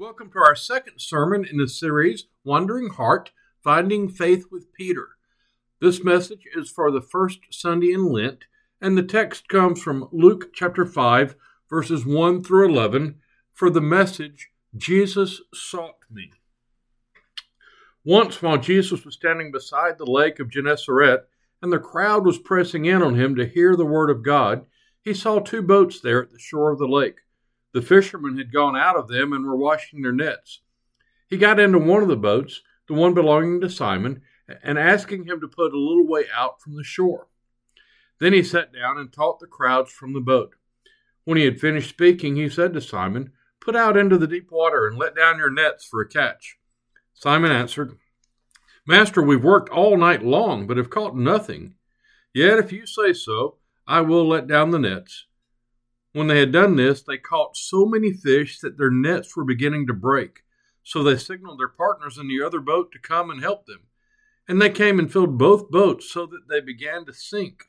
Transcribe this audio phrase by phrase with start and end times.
[0.00, 3.32] Welcome to our second sermon in the series, Wandering Heart
[3.62, 5.08] Finding Faith with Peter.
[5.78, 8.46] This message is for the first Sunday in Lent,
[8.80, 11.36] and the text comes from Luke chapter 5,
[11.68, 13.16] verses 1 through 11,
[13.52, 16.32] for the message, Jesus Sought Me.
[18.02, 21.28] Once, while Jesus was standing beside the lake of Gennesaret,
[21.60, 24.64] and the crowd was pressing in on him to hear the word of God,
[25.02, 27.18] he saw two boats there at the shore of the lake.
[27.72, 30.60] The fishermen had gone out of them and were washing their nets.
[31.28, 34.22] He got into one of the boats, the one belonging to Simon,
[34.62, 37.28] and asking him to put a little way out from the shore.
[38.18, 40.54] Then he sat down and taught the crowds from the boat.
[41.24, 44.86] When he had finished speaking, he said to Simon, Put out into the deep water
[44.86, 46.58] and let down your nets for a catch.
[47.12, 47.98] Simon answered,
[48.86, 51.74] Master, we've worked all night long, but have caught nothing.
[52.34, 55.26] Yet if you say so, I will let down the nets.
[56.12, 59.86] When they had done this, they caught so many fish that their nets were beginning
[59.86, 60.40] to break.
[60.82, 63.82] So they signaled their partners in the other boat to come and help them.
[64.48, 67.66] And they came and filled both boats so that they began to sink.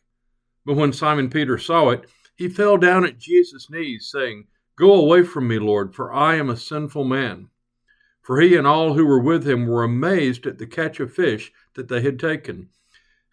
[0.65, 5.21] But when Simon Peter saw it, he fell down at Jesus' knees, saying, Go away
[5.21, 7.49] from me, Lord, for I am a sinful man.
[8.23, 11.51] For he and all who were with him were amazed at the catch of fish
[11.75, 12.69] that they had taken.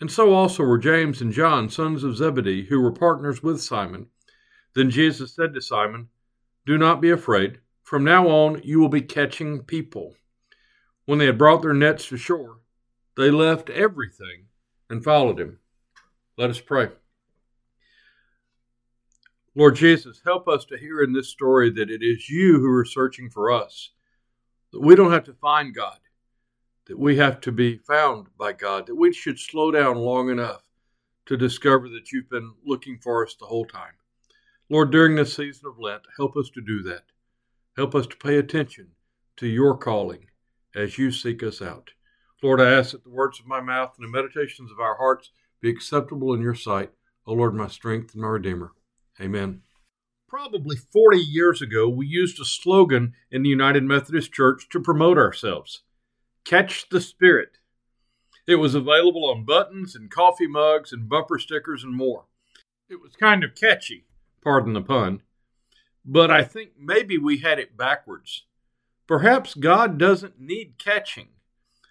[0.00, 4.08] And so also were James and John, sons of Zebedee, who were partners with Simon.
[4.74, 6.08] Then Jesus said to Simon,
[6.66, 7.60] Do not be afraid.
[7.82, 10.14] From now on, you will be catching people.
[11.06, 12.58] When they had brought their nets to shore,
[13.16, 14.46] they left everything
[14.90, 15.58] and followed him.
[16.36, 16.90] Let us pray.
[19.54, 22.84] Lord Jesus, help us to hear in this story that it is you who are
[22.84, 23.90] searching for us,
[24.72, 25.98] that we don't have to find God,
[26.86, 30.62] that we have to be found by God, that we should slow down long enough
[31.26, 33.94] to discover that you've been looking for us the whole time.
[34.70, 37.04] Lord, during this season of Lent, help us to do that.
[37.76, 38.88] Help us to pay attention
[39.38, 40.26] to your calling
[40.74, 41.90] as you seek us out.
[42.42, 45.30] Lord, I ask that the words of my mouth and the meditations of our hearts
[45.62, 46.90] be acceptable in your sight,
[47.26, 48.72] O Lord, my strength and my Redeemer.
[49.20, 49.62] Amen.
[50.28, 55.16] Probably 40 years ago, we used a slogan in the United Methodist Church to promote
[55.16, 55.82] ourselves
[56.44, 57.56] Catch the Spirit.
[58.46, 62.26] It was available on buttons and coffee mugs and bumper stickers and more.
[62.90, 64.04] It was kind of catchy
[64.48, 65.20] pardon the pun.
[66.06, 68.46] But I think maybe we had it backwards.
[69.06, 71.28] Perhaps God doesn't need catching.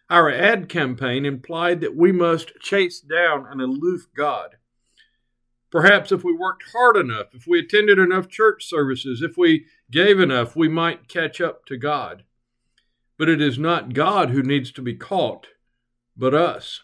[0.09, 4.55] Our ad campaign implied that we must chase down an aloof God.
[5.69, 10.19] Perhaps if we worked hard enough, if we attended enough church services, if we gave
[10.19, 12.23] enough, we might catch up to God.
[13.19, 15.45] But it is not God who needs to be caught,
[16.17, 16.81] but us.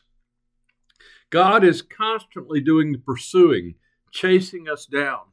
[1.31, 3.73] God is constantly doing the pursuing,
[4.12, 5.32] chasing us down.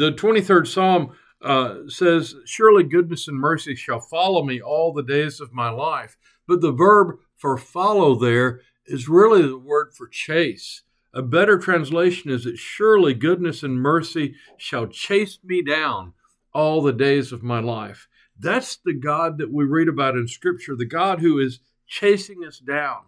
[0.00, 1.10] The 23rd Psalm
[1.42, 6.16] uh, says, Surely goodness and mercy shall follow me all the days of my life.
[6.48, 10.84] But the verb for follow there is really the word for chase.
[11.12, 16.14] A better translation is that surely goodness and mercy shall chase me down
[16.54, 18.08] all the days of my life.
[18.38, 22.58] That's the God that we read about in Scripture, the God who is chasing us
[22.58, 23.00] down.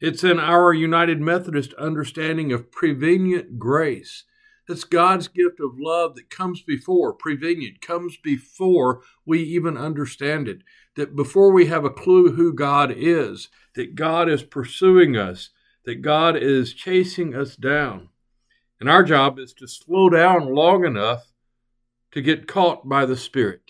[0.00, 4.24] It's in our United Methodist understanding of prevenient grace
[4.68, 10.62] it's God's gift of love that comes before, prevenient, comes before we even understand it.
[10.96, 15.50] That before we have a clue who God is, that God is pursuing us,
[15.84, 18.08] that God is chasing us down.
[18.80, 21.32] And our job is to slow down long enough
[22.12, 23.62] to get caught by the Spirit.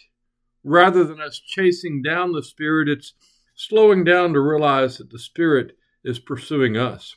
[0.62, 3.14] Rather than us chasing down the Spirit, it's
[3.54, 7.16] slowing down to realize that the Spirit is pursuing us.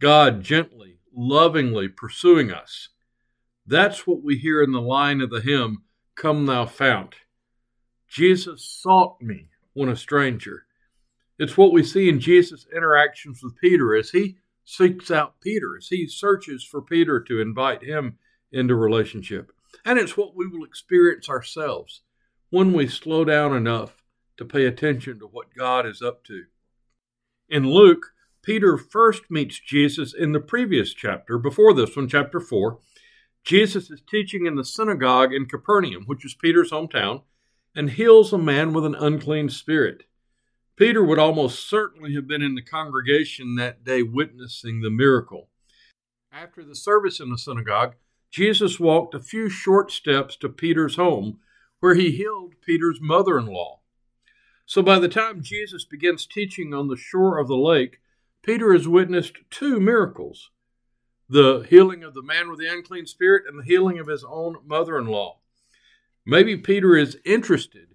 [0.00, 2.90] God gently lovingly pursuing us.
[3.66, 5.82] That's what we hear in the line of the hymn,
[6.14, 7.16] Come Thou Fount.
[8.08, 10.64] Jesus sought me when a stranger.
[11.36, 15.88] It's what we see in Jesus' interactions with Peter as he seeks out Peter, as
[15.88, 18.16] he searches for Peter to invite him
[18.52, 19.50] into relationship.
[19.84, 22.02] And it's what we will experience ourselves
[22.50, 24.04] when we slow down enough
[24.36, 26.44] to pay attention to what God is up to.
[27.48, 28.06] In Luke,
[28.48, 32.78] Peter first meets Jesus in the previous chapter, before this one, chapter 4.
[33.44, 37.24] Jesus is teaching in the synagogue in Capernaum, which is Peter's hometown,
[37.76, 40.04] and heals a man with an unclean spirit.
[40.76, 45.50] Peter would almost certainly have been in the congregation that day witnessing the miracle.
[46.32, 47.96] After the service in the synagogue,
[48.30, 51.38] Jesus walked a few short steps to Peter's home,
[51.80, 53.80] where he healed Peter's mother in law.
[54.64, 57.98] So by the time Jesus begins teaching on the shore of the lake,
[58.48, 60.48] Peter has witnessed two miracles
[61.28, 64.56] the healing of the man with the unclean spirit and the healing of his own
[64.64, 65.36] mother in law.
[66.24, 67.88] Maybe Peter is interested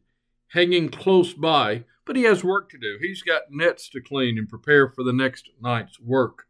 [0.50, 3.00] hanging close by, but he has work to do.
[3.01, 6.44] He's got nets to clean and prepare for the next night's work.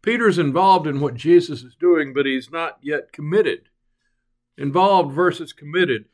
[0.00, 3.68] Peter's involved in what Jesus is doing, but he's not yet committed.
[4.56, 6.06] Involved versus committed.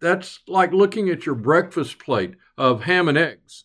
[0.00, 3.64] That's like looking at your breakfast plate of ham and eggs.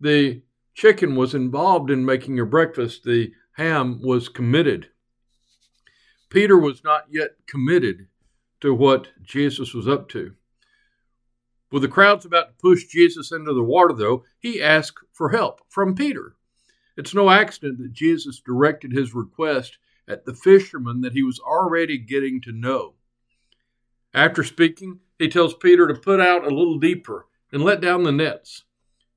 [0.00, 0.42] The
[0.80, 4.88] chicken was involved in making your breakfast, the ham was committed.
[6.30, 8.06] Peter was not yet committed
[8.62, 10.32] to what Jesus was up to.
[11.70, 15.60] With the crowds about to push Jesus into the water, though, he asked for help
[15.68, 16.36] from Peter.
[16.96, 19.76] It's no accident that Jesus directed his request
[20.08, 22.94] at the fisherman that he was already getting to know.
[24.14, 28.12] After speaking, he tells Peter to put out a little deeper and let down the
[28.12, 28.64] nets.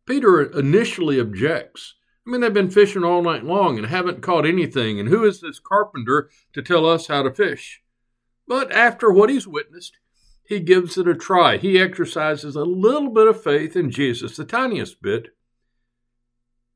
[0.05, 1.95] Peter initially objects.
[2.25, 5.41] I mean, they've been fishing all night long and haven't caught anything, and who is
[5.41, 7.81] this carpenter to tell us how to fish?
[8.47, 9.97] But after what he's witnessed,
[10.45, 11.57] he gives it a try.
[11.57, 15.29] He exercises a little bit of faith in Jesus, the tiniest bit.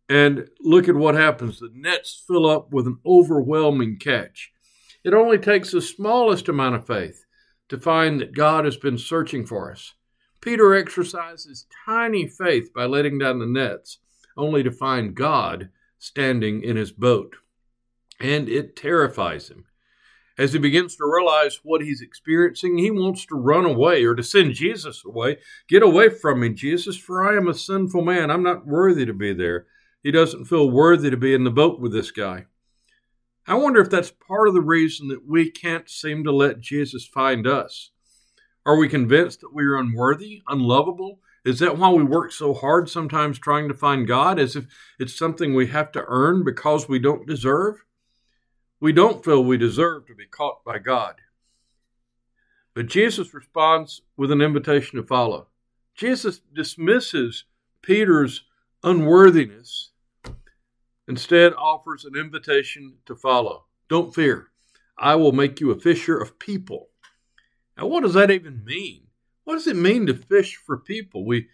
[0.09, 1.59] And look at what happens.
[1.59, 4.51] The nets fill up with an overwhelming catch.
[5.03, 7.25] It only takes the smallest amount of faith
[7.69, 9.93] to find that God has been searching for us.
[10.41, 13.99] Peter exercises tiny faith by letting down the nets,
[14.35, 17.35] only to find God standing in his boat.
[18.19, 19.65] And it terrifies him.
[20.37, 24.21] As he begins to realize what he's experiencing, he wants to run away or to
[24.21, 25.39] send Jesus away.
[25.67, 28.29] Get away from me, Jesus, for I am a sinful man.
[28.29, 29.65] I'm not worthy to be there.
[30.03, 32.45] He doesn't feel worthy to be in the boat with this guy.
[33.47, 37.07] I wonder if that's part of the reason that we can't seem to let Jesus
[37.07, 37.91] find us.
[38.67, 41.21] Are we convinced that we are unworthy, unlovable?
[41.45, 44.67] Is that why we work so hard sometimes trying to find God, as if
[44.99, 47.85] it's something we have to earn because we don't deserve?
[48.81, 51.15] We don't feel we deserve to be caught by God.
[52.73, 55.47] But Jesus responds with an invitation to follow.
[55.95, 57.45] Jesus dismisses
[57.81, 58.43] Peter's
[58.83, 59.91] unworthiness,
[61.07, 63.63] instead, offers an invitation to follow.
[63.87, 64.49] Don't fear,
[64.97, 66.89] I will make you a fisher of people.
[67.77, 69.03] Now, what does that even mean?
[69.43, 71.25] What does it mean to fish for people?
[71.25, 71.47] We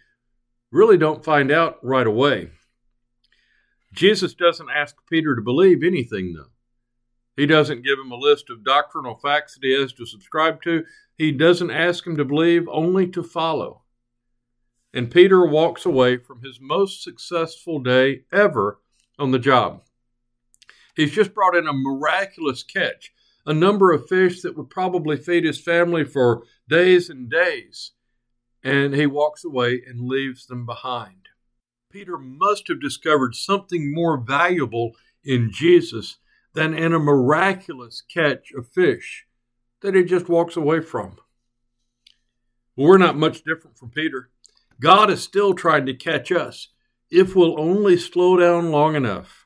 [0.72, 2.50] really don't find out right away.
[3.92, 6.50] Jesus doesn't ask Peter to believe anything, though.
[7.36, 10.84] He doesn't give him a list of doctrinal facts that he has to subscribe to.
[11.16, 13.82] He doesn't ask him to believe, only to follow.
[14.92, 18.80] And Peter walks away from his most successful day ever
[19.18, 19.82] on the job.
[20.96, 23.12] He's just brought in a miraculous catch
[23.46, 27.92] a number of fish that would probably feed his family for days and days.
[28.62, 31.28] And he walks away and leaves them behind.
[31.90, 34.92] Peter must have discovered something more valuable
[35.22, 36.16] in Jesus
[36.54, 39.26] than in a miraculous catch of fish
[39.82, 41.18] that he just walks away from.
[42.76, 44.30] We're not much different from Peter.
[44.80, 46.68] God is still trying to catch us
[47.10, 49.43] if we'll only slow down long enough.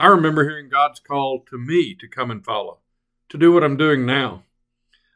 [0.00, 2.78] I remember hearing God's call to me to come and follow,
[3.30, 4.44] to do what I'm doing now.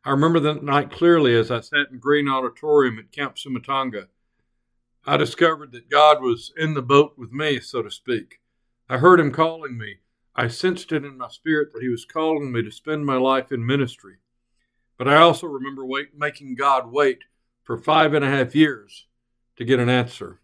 [0.04, 4.08] I remember that night clearly as I sat in Green Auditorium at Camp Sumatanga.
[5.06, 8.40] I discovered that God was in the boat with me, so to speak.
[8.88, 9.98] I heard Him calling me.
[10.34, 13.52] I sensed it in my spirit that He was calling me to spend my life
[13.52, 14.16] in ministry.
[14.98, 17.20] But I also remember wait, making God wait
[17.62, 19.06] for five and a half years
[19.56, 20.40] to get an answer.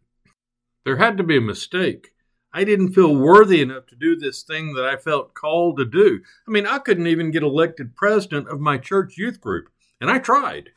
[0.84, 2.12] There had to be a mistake.
[2.52, 6.20] I didn't feel worthy enough to do this thing that I felt called to do.
[6.46, 9.68] I mean, I couldn't even get elected president of my church youth group,
[10.00, 10.70] and I tried.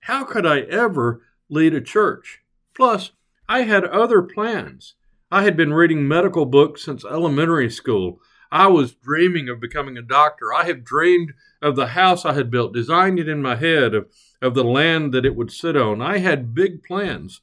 [0.00, 2.40] How could I ever lead a church?
[2.74, 3.12] Plus,
[3.48, 4.94] I had other plans.
[5.30, 8.20] I had been reading medical books since elementary school.
[8.50, 10.52] I was dreaming of becoming a doctor.
[10.52, 14.08] I had dreamed of the house I had built, designed it in my head, of,
[14.40, 16.02] of the land that it would sit on.
[16.02, 17.40] I had big plans.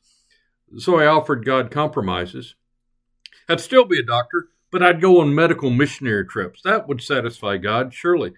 [0.78, 2.56] So I offered God compromises.
[3.50, 6.62] I'd still be a doctor, but I'd go on medical missionary trips.
[6.64, 8.34] That would satisfy God, surely.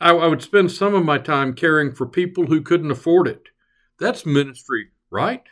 [0.00, 3.48] I, I would spend some of my time caring for people who couldn't afford it.
[3.98, 5.44] That's ministry, right?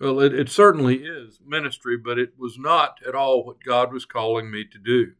[0.00, 4.04] Well, it, it certainly is ministry, but it was not at all what God was
[4.04, 5.12] calling me to do.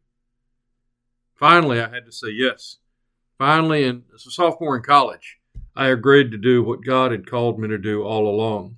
[1.35, 2.77] Finally, I had to say yes.
[3.37, 5.39] Finally, in, as a sophomore in college,
[5.75, 8.77] I agreed to do what God had called me to do all along.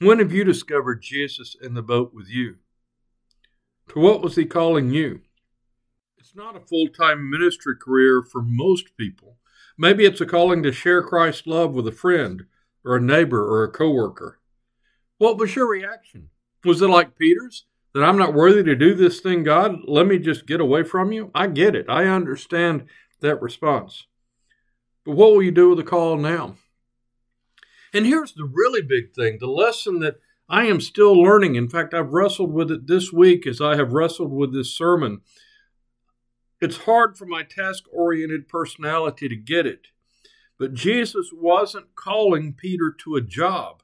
[0.00, 2.56] When have you discovered Jesus in the boat with you?
[3.90, 5.20] To what was he calling you?
[6.18, 9.36] It's not a full time ministry career for most people.
[9.78, 12.46] Maybe it's a calling to share Christ's love with a friend
[12.84, 14.38] or a neighbor or a coworker.
[15.18, 16.30] What was your reaction?
[16.64, 17.64] Was it like Peter's?
[17.94, 19.80] That I'm not worthy to do this thing, God?
[19.86, 21.30] Let me just get away from you?
[21.34, 21.86] I get it.
[21.88, 22.86] I understand
[23.20, 24.06] that response.
[25.04, 26.56] But what will you do with the call now?
[27.94, 30.16] And here's the really big thing the lesson that
[30.48, 31.56] I am still learning.
[31.56, 35.20] In fact, I've wrestled with it this week as I have wrestled with this sermon.
[36.60, 39.88] It's hard for my task oriented personality to get it.
[40.58, 43.82] But Jesus wasn't calling Peter to a job.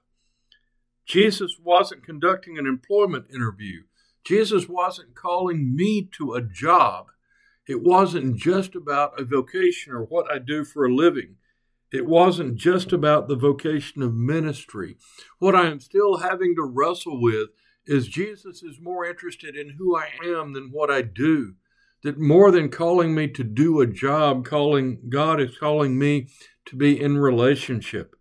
[1.06, 3.82] Jesus wasn't conducting an employment interview.
[4.24, 7.08] Jesus wasn't calling me to a job.
[7.68, 11.36] It wasn't just about a vocation or what I do for a living.
[11.94, 14.96] It wasn't just about the vocation of ministry.
[15.38, 17.50] What I am still having to wrestle with
[17.86, 21.54] is Jesus is more interested in who I am than what I do.
[22.02, 26.26] That more than calling me to do a job, calling God is calling me
[26.66, 28.16] to be in relationship.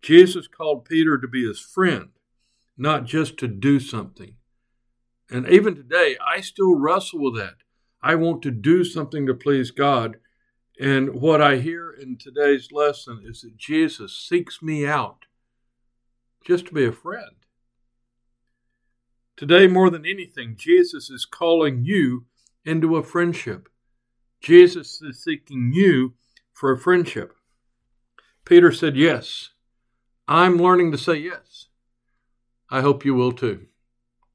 [0.00, 2.10] Jesus called Peter to be his friend,
[2.76, 4.36] not just to do something.
[5.28, 7.56] And even today, I still wrestle with that.
[8.00, 10.18] I want to do something to please God.
[10.78, 15.24] And what I hear in today's lesson is that Jesus seeks me out
[16.44, 17.34] just to be a friend.
[19.36, 22.26] Today, more than anything, Jesus is calling you
[22.64, 23.68] into a friendship.
[24.40, 26.14] Jesus is seeking you
[26.52, 27.34] for a friendship.
[28.44, 29.50] Peter said, Yes.
[30.26, 31.68] I'm learning to say yes.
[32.68, 33.67] I hope you will too.